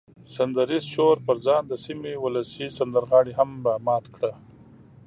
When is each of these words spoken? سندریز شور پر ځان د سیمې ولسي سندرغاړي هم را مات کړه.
سندریز 0.33 0.83
شور 0.93 1.17
پر 1.25 1.35
ځان 1.45 1.61
د 1.67 1.73
سیمې 1.85 2.13
ولسي 2.23 2.65
سندرغاړي 2.77 3.33
هم 3.39 3.49
را 3.65 3.75
مات 3.85 4.05
کړه. 4.15 4.31